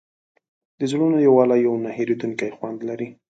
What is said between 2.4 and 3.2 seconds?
خوند لري.